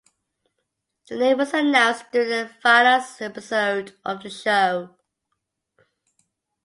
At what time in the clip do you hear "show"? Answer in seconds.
4.31-4.95